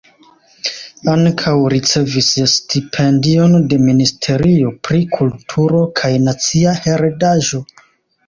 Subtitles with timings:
[1.11, 7.61] Ankaŭ ricevis stipendion de Ministerio pri Kulturo kaj Nacia Heredaĵo.